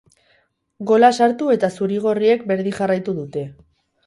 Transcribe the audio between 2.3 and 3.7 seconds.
berdin jarraitu dute.